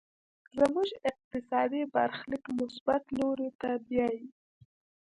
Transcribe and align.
زموږ 0.59 0.89
اقتصادي 1.09 1.81
برخليک 1.93 2.43
مثبت 2.59 3.03
لوري 3.19 3.49
ته 3.59 3.69
بيايي. 3.87 4.23